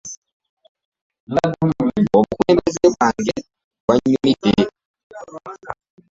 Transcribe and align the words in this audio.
Obukulembeze 2.17 2.85
bwange 2.93 3.35
bwanyumidde. 3.83 4.53